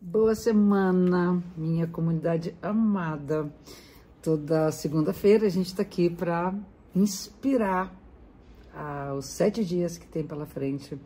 [0.00, 3.52] Boa semana, minha comunidade amada.
[4.22, 6.54] Toda segunda-feira a gente está aqui para
[6.94, 7.92] inspirar
[8.72, 10.96] ah, os sete dias que tem pela frente,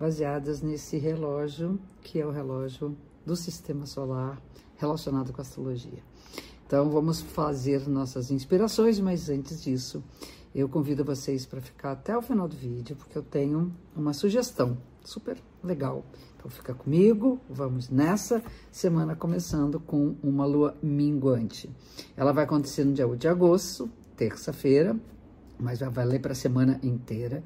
[0.00, 4.40] baseadas nesse relógio, que é o relógio do sistema solar
[4.78, 6.02] relacionado com a astrologia.
[6.66, 10.02] Então vamos fazer nossas inspirações, mas antes disso,
[10.54, 14.78] eu convido vocês para ficar até o final do vídeo, porque eu tenho uma sugestão
[15.04, 16.04] super legal
[16.38, 18.40] então fica comigo, vamos nessa
[18.70, 21.68] semana começando com uma lua minguante.
[22.16, 24.96] Ela vai acontecer no dia 8 de agosto, terça-feira,
[25.58, 27.42] mas vai valer para a semana inteira.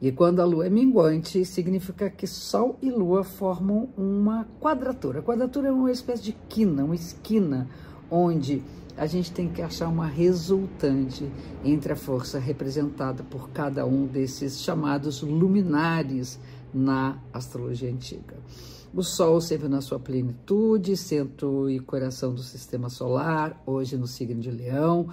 [0.00, 5.18] E quando a lua é minguante, significa que Sol e Lua formam uma quadratura.
[5.18, 7.68] A quadratura é uma espécie de quina, uma esquina,
[8.10, 8.62] onde
[8.96, 11.30] a gente tem que achar uma resultante
[11.64, 16.38] entre a força representada por cada um desses chamados luminares
[16.72, 18.36] na astrologia antiga.
[18.92, 24.40] O Sol sempre na sua plenitude, centro e coração do sistema solar, hoje no signo
[24.40, 25.08] de Leão.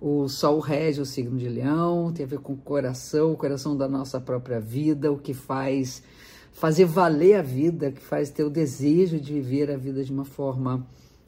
[0.00, 3.76] O Sol rege o signo de Leão, tem a ver com o coração, o coração
[3.76, 6.02] da nossa própria vida, o que faz
[6.52, 10.24] fazer valer a vida, que faz ter o desejo de viver a vida de uma
[10.24, 10.86] forma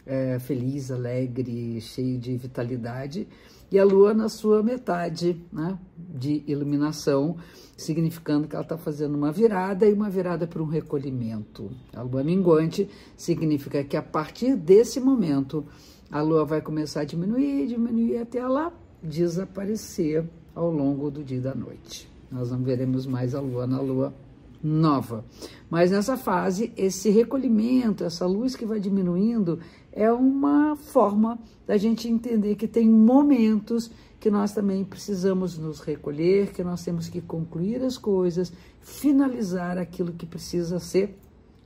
[0.08, 3.28] é, feliz, alegre, cheio de vitalidade
[3.70, 7.36] e a lua na sua metade né, de iluminação,
[7.76, 11.70] significando que ela está fazendo uma virada e uma virada para um recolhimento.
[11.92, 15.66] A lua minguante significa que a partir desse momento
[16.10, 21.42] a lua vai começar a diminuir, diminuir até ela desaparecer ao longo do dia e
[21.42, 22.10] da noite.
[22.30, 24.14] Nós não veremos mais a lua na lua
[24.62, 25.24] nova.
[25.70, 29.60] Mas nessa fase, esse recolhimento, essa luz que vai diminuindo,
[29.92, 36.52] é uma forma da gente entender que tem momentos que nós também precisamos nos recolher,
[36.52, 41.16] que nós temos que concluir as coisas, finalizar aquilo que precisa ser,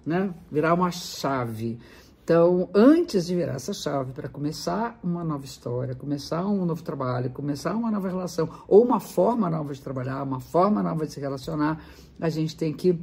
[0.05, 0.35] né?
[0.51, 1.79] Virar uma chave.
[2.25, 7.31] Então, antes de virar essa chave para começar uma nova história, começar um novo trabalho,
[7.31, 11.21] começar uma nova relação, ou uma forma nova de trabalhar, uma forma nova de se
[11.21, 11.85] relacionar,
[12.21, 12.97] a gente tem que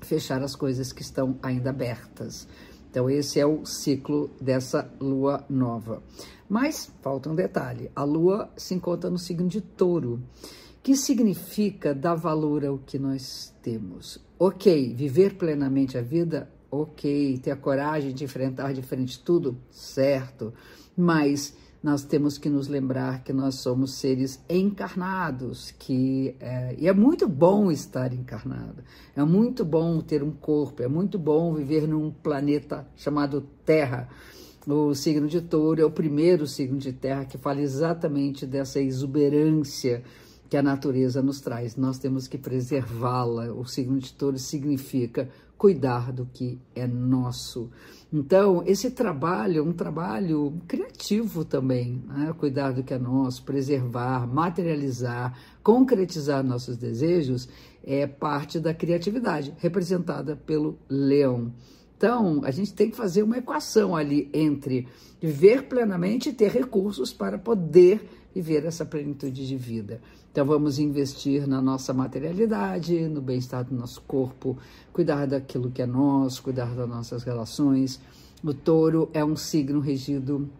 [0.00, 2.48] fechar as coisas que estão ainda abertas.
[2.90, 6.02] Então, esse é o ciclo dessa lua nova.
[6.48, 10.20] Mas falta um detalhe: a lua se encontra no signo de touro,
[10.82, 14.18] que significa dar valor ao que nós temos.
[14.36, 20.52] Ok, viver plenamente a vida ok, ter a coragem de enfrentar de frente tudo, certo,
[20.96, 26.92] mas nós temos que nos lembrar que nós somos seres encarnados, que é, e é
[26.92, 28.82] muito bom estar encarnado,
[29.14, 34.08] é muito bom ter um corpo, é muito bom viver num planeta chamado Terra.
[34.66, 40.02] O signo de Touro é o primeiro signo de Terra que fala exatamente dessa exuberância
[40.48, 41.76] que a natureza nos traz.
[41.76, 43.52] Nós temos que preservá-la.
[43.52, 47.70] O signo de Touro significa cuidar do que é nosso.
[48.12, 52.34] Então, esse trabalho é um trabalho criativo também, né?
[52.38, 57.48] cuidar do que é nosso, preservar, materializar, concretizar nossos desejos
[57.82, 61.52] é parte da criatividade, representada pelo leão.
[61.96, 64.86] Então, a gente tem que fazer uma equação ali entre
[65.20, 70.00] viver plenamente e ter recursos para poder viver essa plenitude de vida.
[70.30, 74.58] Então, vamos investir na nossa materialidade, no bem-estar do nosso corpo,
[74.92, 77.98] cuidar daquilo que é nosso, cuidar das nossas relações.
[78.44, 80.50] O touro é um signo regido,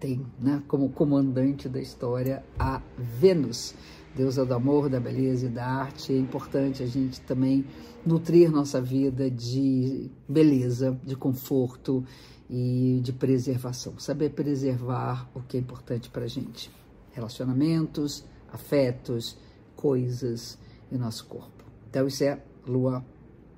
[0.00, 3.74] tem né, como comandante da história a Vênus
[4.14, 6.12] deusa do amor, da beleza e da arte.
[6.12, 7.64] É importante a gente também
[8.04, 12.04] nutrir nossa vida de beleza, de conforto
[12.48, 13.98] e de preservação.
[13.98, 16.70] Saber preservar o que é importante para a gente:
[17.12, 19.36] relacionamentos, afetos,
[19.74, 20.58] coisas
[20.90, 21.64] e nosso corpo.
[21.90, 23.04] Então, isso é lua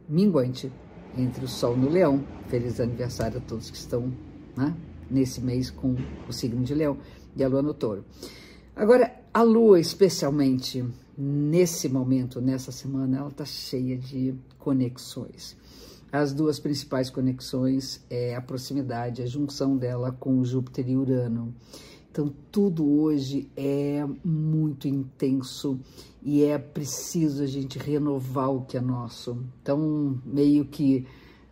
[0.08, 0.72] minguante
[1.16, 2.24] entre o Sol no Leão.
[2.48, 4.12] Feliz aniversário a todos que estão
[4.56, 4.74] né,
[5.10, 5.96] nesse mês com
[6.28, 6.98] o signo de Leão
[7.34, 8.04] e a lua no Touro.
[8.74, 10.82] Agora, a lua, especialmente
[11.14, 15.54] nesse momento, nessa semana, ela está cheia de conexões.
[16.10, 21.54] As duas principais conexões é a proximidade, a junção dela com Júpiter e Urano.
[22.10, 25.78] Então, tudo hoje é muito intenso
[26.22, 29.36] e é preciso a gente renovar o que é nosso.
[29.60, 31.06] Então, meio que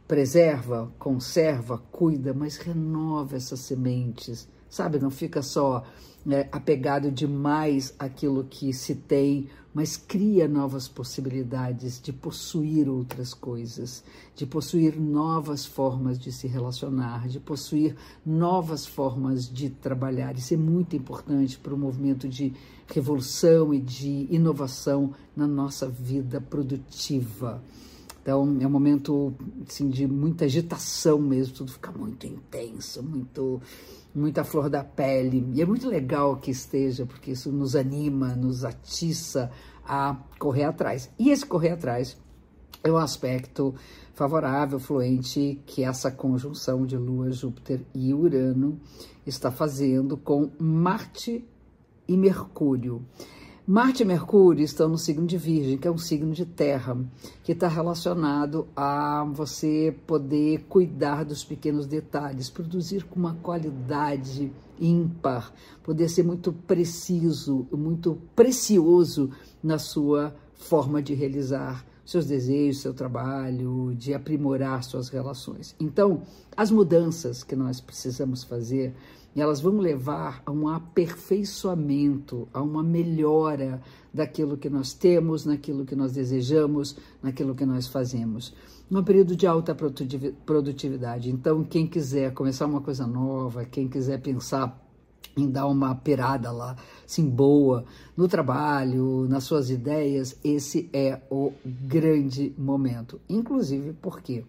[0.09, 4.99] preserva, conserva, cuida, mas renova essas sementes, sabe?
[4.99, 5.85] Não fica só
[6.27, 14.03] né, apegado demais àquilo que se tem, mas cria novas possibilidades de possuir outras coisas,
[14.35, 17.95] de possuir novas formas de se relacionar, de possuir
[18.27, 20.37] novas formas de trabalhar.
[20.37, 22.53] Isso é muito importante para o movimento de
[22.93, 27.63] revolução e de inovação na nossa vida produtiva.
[28.25, 29.35] Então é um momento
[29.69, 33.61] assim, de muita agitação mesmo, tudo fica muito intenso, muito
[34.15, 35.47] muita flor da pele.
[35.53, 39.51] E é muito legal que esteja, porque isso nos anima, nos atiça
[39.87, 41.11] a correr atrás.
[41.19, 42.17] E esse correr atrás
[42.83, 43.75] é um aspecto
[44.15, 48.81] favorável, fluente, que essa conjunção de Lua, Júpiter e Urano
[49.27, 51.45] está fazendo com Marte
[52.09, 53.05] e Mercúrio.
[53.67, 56.99] Marte e Mercúrio estão no signo de Virgem, que é um signo de terra,
[57.43, 65.51] que está relacionado a você poder cuidar dos pequenos detalhes, produzir com uma qualidade ímpar,
[65.83, 69.31] poder ser muito preciso, muito precioso
[69.63, 75.75] na sua forma de realizar seus desejos, seu trabalho, de aprimorar suas relações.
[75.81, 76.21] Então,
[76.55, 78.95] as mudanças que nós precisamos fazer,
[79.41, 83.81] elas vão levar a um aperfeiçoamento, a uma melhora
[84.13, 88.55] daquilo que nós temos, naquilo que nós desejamos, naquilo que nós fazemos.
[88.91, 91.31] Um período de alta produtividade.
[91.31, 94.81] Então, quem quiser começar uma coisa nova, quem quiser pensar
[95.37, 97.85] em dar uma perada lá, assim, boa,
[98.17, 103.21] no trabalho, nas suas ideias, esse é o grande momento.
[103.29, 104.45] Inclusive porque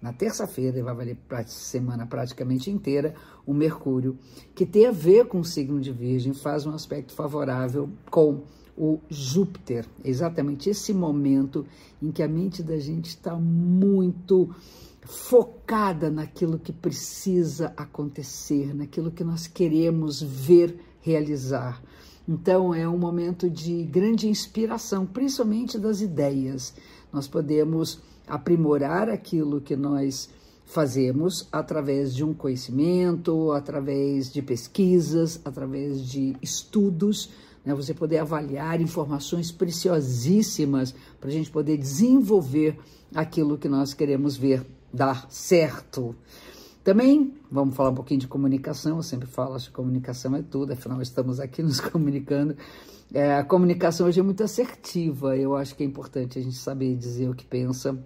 [0.00, 3.14] na terça-feira, vai valer semana praticamente inteira,
[3.46, 4.16] o Mercúrio,
[4.54, 8.42] que tem a ver com o signo de Virgem, faz um aspecto favorável com
[8.76, 9.86] o Júpiter.
[10.04, 11.66] Exatamente esse momento
[12.00, 14.54] em que a mente da gente está muito
[15.02, 21.82] focada naquilo que precisa acontecer, naquilo que nós queremos ver realizar.
[22.28, 26.74] Então é um momento de grande inspiração, principalmente das ideias.
[27.10, 30.28] Nós podemos aprimorar aquilo que nós
[30.66, 37.30] fazemos através de um conhecimento, através de pesquisas, através de estudos,
[37.64, 37.74] né?
[37.74, 42.78] você poder avaliar informações preciosíssimas para a gente poder desenvolver
[43.14, 46.14] aquilo que nós queremos ver dar certo.
[46.88, 50.72] Também vamos falar um pouquinho de comunicação, eu sempre falo, acho que comunicação é tudo,
[50.72, 52.56] afinal estamos aqui nos comunicando.
[53.12, 56.96] É, a comunicação hoje é muito assertiva, eu acho que é importante a gente saber
[56.96, 58.02] dizer o que pensa,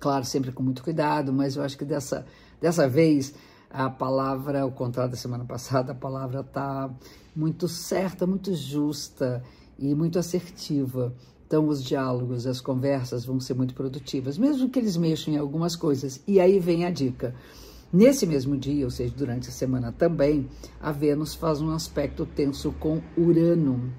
[0.00, 2.24] claro, sempre com muito cuidado, mas eu acho que dessa,
[2.62, 3.34] dessa vez
[3.68, 6.90] a palavra, ao contrário da semana passada, a palavra está
[7.36, 9.44] muito certa, muito justa
[9.78, 11.14] e muito assertiva.
[11.46, 15.76] Então, os diálogos, as conversas vão ser muito produtivas, mesmo que eles mexam em algumas
[15.76, 16.22] coisas.
[16.26, 17.34] E aí vem a dica.
[17.94, 20.48] Nesse mesmo dia, ou seja, durante a semana também,
[20.80, 23.92] a Vênus faz um aspecto tenso com Urano,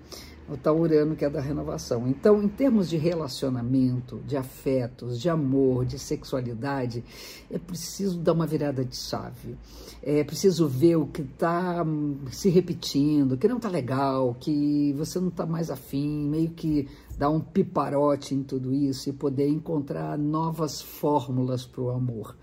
[0.50, 2.06] o tal Urano que é da renovação.
[2.06, 7.06] Então, em termos de relacionamento, de afetos, de amor, de sexualidade,
[7.50, 9.56] é preciso dar uma virada de chave.
[10.04, 15.22] É preciso ver o que está hum, se repetindo, que não está legal, que você
[15.22, 20.18] não está mais afim, meio que dar um piparote em tudo isso e poder encontrar
[20.18, 22.36] novas fórmulas para o amor.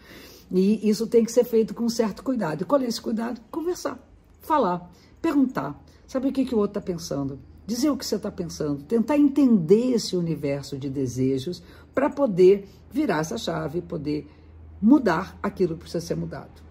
[0.52, 2.60] E isso tem que ser feito com certo cuidado.
[2.60, 3.40] E qual é esse cuidado?
[3.50, 3.98] Conversar,
[4.42, 4.90] falar,
[5.20, 8.82] perguntar, saber o que, que o outro está pensando, dizer o que você está pensando,
[8.82, 11.62] tentar entender esse universo de desejos
[11.94, 14.28] para poder virar essa chave, poder
[14.80, 16.62] mudar aquilo que precisa ser mudado.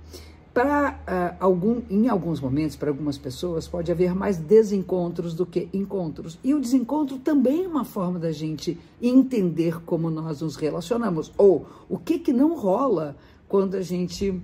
[0.53, 5.69] Para uh, algum, em alguns momentos, para algumas pessoas, pode haver mais desencontros do que
[5.73, 6.37] encontros.
[6.43, 11.65] E o desencontro também é uma forma da gente entender como nós nos relacionamos, ou
[11.87, 13.15] o que, que não rola
[13.51, 14.41] quando a gente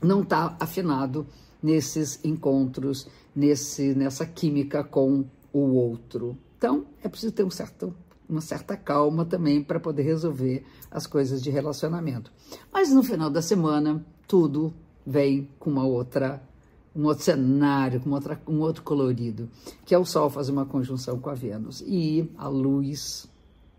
[0.00, 1.26] não está afinado
[1.60, 6.38] nesses encontros, nesse, nessa química com o outro.
[6.56, 7.92] Então, é preciso ter um certo,
[8.28, 12.30] uma certa calma também para poder resolver as coisas de relacionamento.
[12.72, 14.72] Mas no final da semana, tudo
[15.04, 16.40] vem com uma outra
[16.94, 19.50] um outro cenário, com outra, um outro colorido,
[19.84, 21.82] que é o Sol fazer uma conjunção com a Vênus.
[21.84, 23.28] E a luz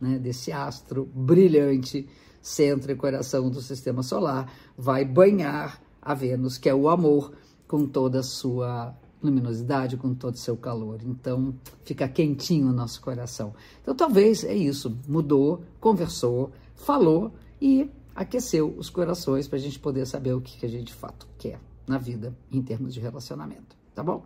[0.02, 2.10] né, desse astro brilhante,
[2.42, 7.34] centro e coração do sistema solar, vai banhar a Vênus, que é o amor,
[7.68, 11.00] com toda a sua luminosidade, com todo o seu calor.
[11.04, 11.54] Então,
[11.84, 13.54] fica quentinho o nosso coração.
[13.82, 14.98] Então, talvez é isso.
[15.08, 20.66] Mudou, conversou, falou e aqueceu os corações para a gente poder saber o que, que
[20.66, 24.24] a gente de fato quer na vida em termos de relacionamento, tá bom?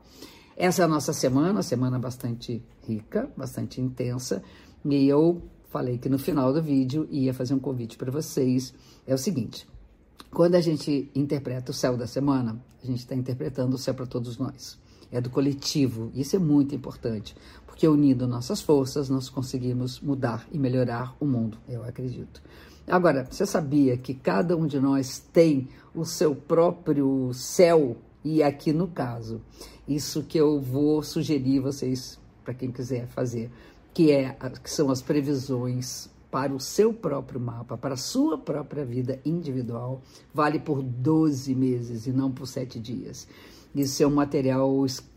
[0.55, 4.43] Essa é a nossa semana, semana bastante rica, bastante intensa,
[4.85, 5.41] e eu
[5.73, 8.73] falei que no final do vídeo ia fazer um convite para vocês.
[9.07, 9.67] É o seguinte:
[10.31, 14.05] quando a gente interpreta o céu da semana, a gente está interpretando o céu para
[14.05, 14.77] todos nós.
[15.11, 16.11] É do coletivo.
[16.13, 21.57] Isso é muito importante, porque unindo nossas forças, nós conseguimos mudar e melhorar o mundo,
[21.67, 22.41] eu acredito.
[22.87, 27.97] Agora, você sabia que cada um de nós tem o seu próprio céu?
[28.23, 29.41] E aqui no caso,
[29.87, 33.51] isso que eu vou sugerir vocês, para quem quiser fazer,
[33.93, 38.83] que, é, que são as previsões para o seu próprio mapa, para a sua própria
[38.83, 40.01] vida individual,
[40.33, 43.27] vale por 12 meses e não por 7 dias.
[43.75, 44.71] Isso é um material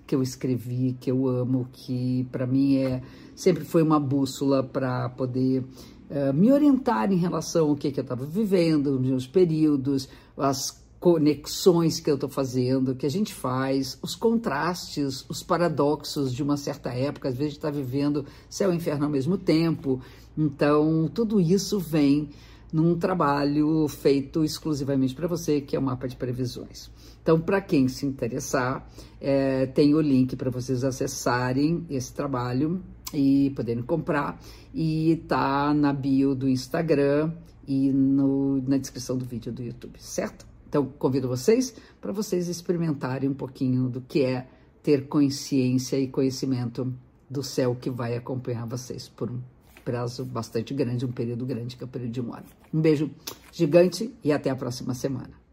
[0.06, 3.02] que eu escrevi, que eu amo, que para mim é
[3.34, 5.64] sempre foi uma bússola para poder
[6.10, 10.85] uh, me orientar em relação ao que, que eu estava vivendo, os meus períodos, as
[11.06, 16.56] conexões que eu estou fazendo, que a gente faz, os contrastes, os paradoxos de uma
[16.56, 20.00] certa época, às vezes está vivendo céu e inferno ao mesmo tempo.
[20.36, 22.30] Então, tudo isso vem
[22.72, 26.90] num trabalho feito exclusivamente para você, que é o mapa de previsões.
[27.22, 28.84] Então, para quem se interessar,
[29.20, 32.82] é, tem o link para vocês acessarem esse trabalho
[33.14, 34.40] e poderem comprar.
[34.74, 37.32] E tá na bio do Instagram
[37.64, 40.55] e no, na descrição do vídeo do YouTube, certo?
[40.76, 44.46] Então, convido vocês para vocês experimentarem um pouquinho do que é
[44.82, 46.92] ter consciência e conhecimento
[47.30, 49.40] do céu que vai acompanhar vocês por um
[49.82, 52.44] prazo bastante grande, um período grande, que é o período de um ano.
[52.74, 53.10] Um beijo
[53.50, 55.45] gigante e até a próxima semana.